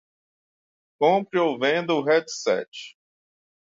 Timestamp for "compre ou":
1.03-1.55